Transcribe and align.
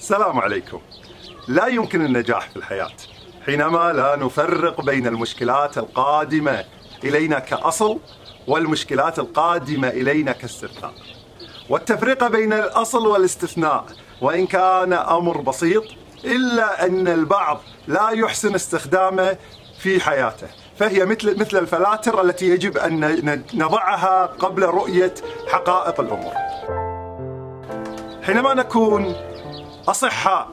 السلام 0.00 0.38
عليكم. 0.38 0.80
لا 1.48 1.66
يمكن 1.66 2.04
النجاح 2.04 2.50
في 2.50 2.56
الحياة. 2.56 2.92
حينما 3.46 3.92
لا 3.92 4.16
نفرق 4.16 4.80
بين 4.80 5.06
المشكلات 5.06 5.78
القادمة 5.78 6.64
إلينا 7.04 7.38
كأصل 7.38 7.98
والمشكلات 8.46 9.18
القادمة 9.18 9.88
إلينا 9.88 10.32
كاستثناء. 10.32 10.92
والتفرقة 11.68 12.28
بين 12.28 12.52
الأصل 12.52 13.06
والاستثناء 13.06 13.84
وإن 14.20 14.46
كان 14.46 14.92
أمر 14.92 15.40
بسيط 15.40 15.84
إلا 16.24 16.86
أن 16.86 17.08
البعض 17.08 17.60
لا 17.88 18.10
يحسن 18.10 18.54
استخدامه 18.54 19.36
في 19.78 20.00
حياته. 20.00 20.48
فهي 20.78 21.04
مثل 21.04 21.40
مثل 21.40 21.58
الفلاتر 21.58 22.22
التي 22.22 22.48
يجب 22.48 22.78
أن 22.78 23.42
نضعها 23.54 24.26
قبل 24.26 24.62
رؤية 24.62 25.14
حقائق 25.48 26.00
الأمور. 26.00 26.34
حينما 28.22 28.54
نكون 28.54 29.14
أصحاء 29.88 30.48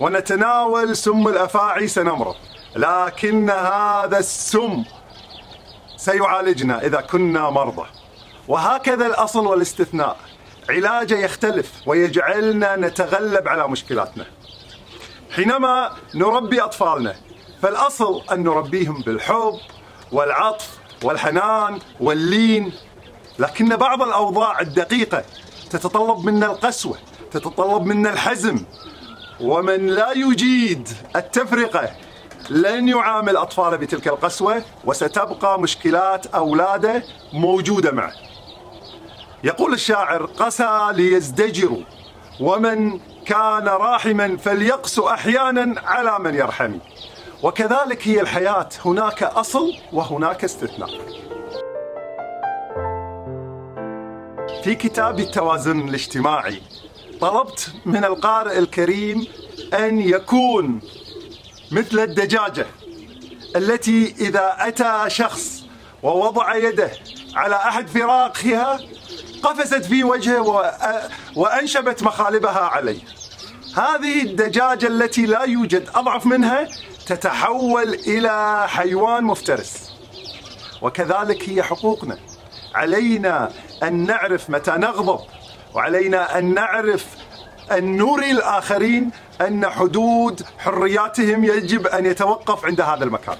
ونتناول 0.00 0.96
سم 0.96 1.28
الأفاعي 1.28 1.88
سنمرض 1.88 2.34
لكن 2.76 3.50
هذا 3.50 4.18
السم 4.18 4.84
سيعالجنا 5.96 6.86
إذا 6.86 7.00
كنا 7.00 7.50
مرضى. 7.50 7.86
وهكذا 8.48 9.06
الأصل 9.06 9.46
والاستثناء 9.46 10.16
علاجه 10.70 11.18
يختلف 11.18 11.72
ويجعلنا 11.86 12.76
نتغلب 12.76 13.48
على 13.48 13.68
مشكلاتنا. 13.68 14.26
حينما 15.30 15.90
نربي 16.14 16.60
أطفالنا 16.60 17.16
فالأصل 17.62 18.22
أن 18.32 18.42
نربيهم 18.42 19.00
بالحب 19.00 19.58
والعطف 20.12 20.78
والحنان 21.02 21.78
واللين. 22.00 22.72
لكن 23.38 23.76
بعض 23.76 24.02
الأوضاع 24.02 24.60
الدقيقة 24.60 25.24
تتطلب 25.70 26.24
منا 26.24 26.46
القسوة. 26.46 26.98
تتطلب 27.32 27.86
منا 27.86 28.12
الحزم. 28.12 28.64
ومن 29.40 29.86
لا 29.86 30.12
يجيد 30.12 30.88
التفرقة 31.16 31.90
لن 32.50 32.88
يعامل 32.88 33.36
أطفاله 33.36 33.76
بتلك 33.76 34.08
القسوة 34.08 34.62
وستبقى 34.84 35.60
مشكلات 35.60 36.26
أولاده 36.26 37.02
موجودة 37.32 37.92
معه. 37.92 38.12
يقول 39.44 39.72
الشاعر 39.72 40.24
قسى 40.24 40.88
ليزدجروا 40.92 41.82
ومن 42.40 43.00
كان 43.26 43.68
راحما 43.68 44.36
فليقس 44.36 44.98
أحيانا 44.98 45.80
على 45.80 46.18
من 46.18 46.34
يرحمي. 46.34 46.80
وكذلك 47.42 48.08
هي 48.08 48.20
الحياة 48.20 48.68
هناك 48.84 49.22
أصل 49.22 49.72
وهناك 49.92 50.44
استثناء. 50.44 50.90
في 54.64 54.74
كتاب 54.74 55.18
التوازن 55.20 55.88
الاجتماعي 55.88 56.62
طلبت 57.22 57.72
من 57.86 58.04
القارئ 58.04 58.58
الكريم 58.58 59.26
أن 59.74 60.00
يكون 60.00 60.80
مثل 61.72 61.98
الدجاجة 61.98 62.66
التي 63.56 64.14
إذا 64.20 64.56
أتى 64.58 65.04
شخص 65.08 65.62
ووضع 66.02 66.56
يده 66.56 66.90
على 67.34 67.56
أحد 67.56 67.88
فراقها 67.88 68.80
قفزت 69.42 69.84
في 69.84 70.04
وجهه 70.04 70.72
وأنشبت 71.36 72.02
مخالبها 72.02 72.60
عليه. 72.60 73.00
هذه 73.76 74.22
الدجاجة 74.22 74.86
التي 74.86 75.26
لا 75.26 75.42
يوجد 75.42 75.88
أضعف 75.94 76.26
منها 76.26 76.68
تتحول 77.06 77.94
إلى 77.94 78.64
حيوان 78.68 79.24
مفترس. 79.24 79.92
وكذلك 80.82 81.48
هي 81.48 81.62
حقوقنا. 81.62 82.18
علينا 82.74 83.52
أن 83.82 84.06
نعرف 84.06 84.50
متى 84.50 84.70
نغضب 84.70 85.20
وعلينا 85.74 86.38
أن 86.38 86.54
نعرف 86.54 87.06
أن 87.72 87.96
نوري 87.96 88.30
الآخرين 88.30 89.10
أن 89.40 89.66
حدود 89.66 90.42
حرياتهم 90.58 91.44
يجب 91.44 91.86
أن 91.86 92.06
يتوقف 92.06 92.64
عند 92.64 92.80
هذا 92.80 93.04
المكان. 93.04 93.36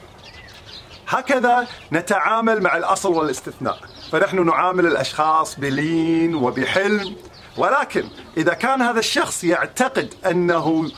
هكذا 1.08 1.66
نتعامل 1.92 2.62
مع 2.62 2.76
الأصل 2.76 3.12
والاستثناء. 3.12 3.78
فنحن 4.12 4.46
نعامل 4.46 4.86
الأشخاص 4.86 5.60
بلين 5.60 6.34
وبحلم. 6.34 7.16
ولكن 7.56 8.04
إذا 8.36 8.54
كان 8.54 8.82
هذا 8.82 8.98
الشخص 8.98 9.44
يعتقد 9.44 10.14
أنه 10.26 10.90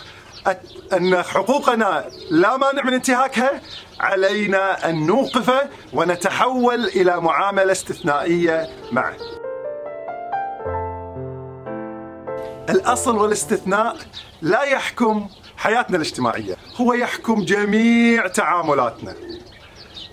أن 0.92 1.22
حقوقنا 1.22 2.04
لا 2.30 2.56
مانع 2.56 2.82
من 2.82 2.94
انتهاكها 2.94 3.60
علينا 4.00 4.88
أن 4.88 5.06
نوقفه 5.06 5.68
ونتحول 5.92 6.84
إلى 6.84 7.20
معاملة 7.20 7.72
استثنائية 7.72 8.68
معه. 8.92 9.16
الأصل 12.70 13.16
والاستثناء 13.16 13.96
لا 14.42 14.62
يحكم 14.62 15.28
حياتنا 15.56 15.96
الاجتماعية 15.96 16.56
هو 16.76 16.92
يحكم 16.92 17.44
جميع 17.44 18.26
تعاملاتنا. 18.26 19.14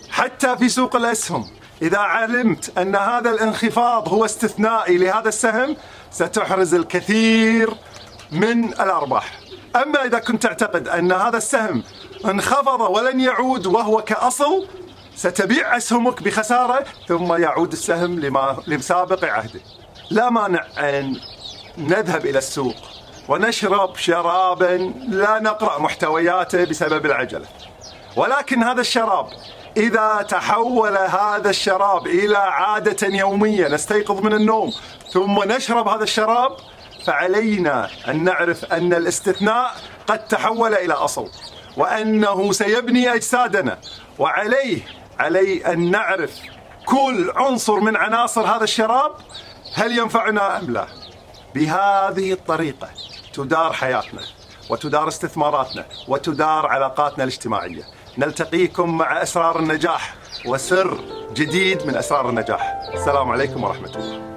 حتى 0.10 0.58
في 0.58 0.70
سوق 0.70 0.96
الأسهم 0.96 1.48
إذا 1.82 1.98
علمت 1.98 2.78
أن 2.78 2.96
هذا 2.96 3.30
الانخفاض 3.30 4.10
هو 4.10 4.26
استثنائي 4.26 4.98
لهذا 4.98 5.30
السهم 5.30 5.76
ستحرز 6.12 6.74
الكثير 6.74 7.74
من 8.32 8.64
الأرباح. 8.66 9.40
أما 9.76 10.06
إذا 10.06 10.20
كنت 10.20 10.44
تعتقد 10.44 10.88
أن 10.88 11.12
هذا 11.12 11.38
السهم 11.38 11.84
انخفض 12.26 12.80
ولن 12.82 13.20
يعود 13.20 13.66
وهو 13.66 14.02
كأصل 14.02 14.68
ستبيع 15.16 15.78
أسهمك 15.78 16.24
بخسارة 16.24 16.86
ثم 17.08 17.34
يعود 17.34 17.72
السهم 17.72 18.20
لما 18.20 18.64
لسابق 18.68 19.26
عهده. 19.26 19.60
لا 20.10 20.30
مانع 20.30 20.66
أن 20.78 21.16
نذهب 21.78 22.26
إلى 22.26 22.38
السوق 22.38 22.76
ونشرب 23.30 23.96
شرابا 23.96 24.94
لا 25.08 25.40
نقرأ 25.40 25.80
محتوياته 25.80 26.64
بسبب 26.64 27.06
العجلة. 27.06 27.46
ولكن 28.16 28.64
هذا 28.64 28.82
الشراب 28.82 29.28
إذا 29.78 30.26
تحول 30.30 30.98
هذا 30.98 31.50
الشراب 31.50 32.08
إلى 32.08 32.38
عادة 32.38 33.08
يومية 33.08 33.68
نستيقظ 33.68 34.22
من 34.22 34.34
النوم 34.34 34.74
ثم 35.12 35.44
نشرب 35.44 35.88
هذا 35.88 36.04
الشراب 36.04 36.58
فعلينا 37.06 37.90
أن 38.08 38.24
نعرف 38.24 38.66
أن 38.66 38.94
الاستثناء 38.94 39.76
قد 40.08 40.28
تحول 40.28 40.74
إلى 40.74 40.94
أصل 40.94 41.30
وأنه 41.78 42.52
سيبني 42.52 43.14
أجسادنا. 43.14 43.78
وعليه 44.20 44.82
علي 45.20 45.66
أن 45.66 45.92
نعرف 45.92 46.32
كل 46.86 47.32
عنصر 47.36 47.80
من 47.80 47.96
عناصر 47.96 48.42
هذا 48.42 48.64
الشراب 48.64 49.12
هل 49.74 49.98
ينفعنا 49.98 50.60
أم 50.60 50.74
لا. 50.74 50.88
بهذه 51.56 52.34
الطريقة 52.34 52.90
تدار 53.34 53.74
حياتنا 53.74 54.22
وتدار 54.70 55.08
استثماراتنا 55.08 55.86
وتدار 56.08 56.68
علاقاتنا 56.68 57.24
الاجتماعية. 57.24 57.84
نلتقيكم 58.18 58.98
مع 58.98 59.22
أسرار 59.22 59.60
النجاح 59.60 60.16
وسر 60.46 61.00
جديد 61.34 61.88
من 61.88 61.96
أسرار 61.96 62.30
النجاح. 62.30 62.82
السلام 62.94 63.32
عليكم 63.32 63.64
ورحمة 63.64 63.96
الله. 63.96 64.31